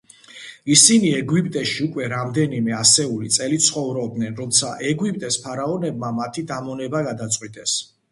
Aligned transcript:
ისინი 0.75 1.09
ეგვიპტეში 1.15 1.83
უკვე 1.87 2.07
რამდენიმე 2.13 2.73
ასეული 2.77 3.29
წელი 3.35 3.59
ცხოვრობდნენ, 3.65 4.39
როცა 4.39 4.71
ეგვიპტეს 4.93 5.37
ფარაონებმა 5.45 6.11
მათი 6.21 6.45
დამონება 6.53 7.03
გადაწყვიტეს. 7.11 7.77